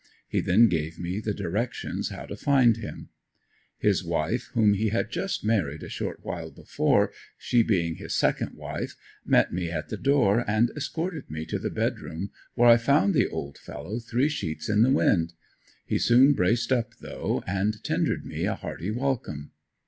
[0.27, 3.09] He then gave me the directions how to find him.
[3.77, 8.55] His wife, whom he had just married a short while before, she being his second
[8.55, 12.77] wife, met me at the door and escorted me to the bed room where I
[12.77, 15.33] found the old fellow three sheets in the wind.
[15.85, 19.51] He soon braced up though and tendered me a hearty welcome.